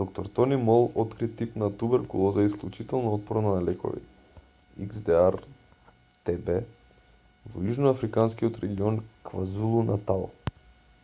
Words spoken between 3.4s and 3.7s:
на